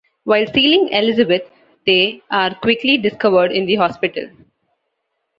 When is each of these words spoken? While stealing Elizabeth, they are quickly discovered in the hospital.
While 0.23 0.47
stealing 0.47 0.89
Elizabeth, 0.89 1.43
they 1.85 2.23
are 2.31 2.55
quickly 2.55 2.97
discovered 2.97 3.51
in 3.51 3.67
the 3.67 3.75
hospital. 3.75 4.31